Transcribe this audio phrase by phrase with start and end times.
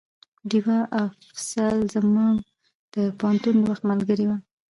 [0.49, 2.27] ډيوه افصل زما
[2.95, 4.37] د پوهنتون د وخت ملګرې وه